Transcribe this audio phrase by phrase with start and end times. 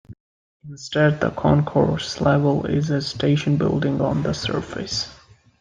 [0.67, 5.09] Instead, the concourse level is in a station building on the surface.